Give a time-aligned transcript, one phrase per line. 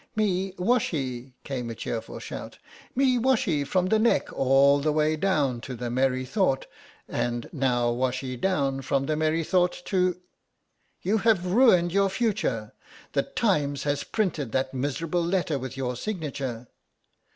[0.15, 2.57] "Me washee," came a cheerful shout;
[2.95, 6.65] "me washee from the neck all the way down to the merrythought,
[7.07, 10.19] and now washee down from the merrythought to—"
[11.03, 12.73] "You have ruined your future.
[13.13, 16.67] The Times has printed that miserable letter with your signature."